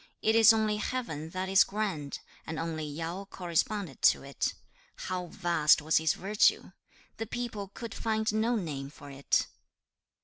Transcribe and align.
It 0.23 0.33
is 0.33 0.51
only 0.51 0.77
Heaven 0.77 1.29
that 1.29 1.47
is 1.47 1.63
grand, 1.63 2.21
and 2.47 2.57
only 2.57 2.85
Yao 2.87 3.25
corresponded 3.25 4.01
to 4.01 4.23
it. 4.23 4.55
How 4.95 5.27
vast 5.27 5.79
was 5.79 5.97
his 5.97 6.13
virtue! 6.13 6.71
The 7.17 7.27
people 7.27 7.67
could 7.75 7.93
find 7.93 8.33
no 8.33 8.55
name 8.55 8.89
for 8.89 9.11
it. 9.11 9.45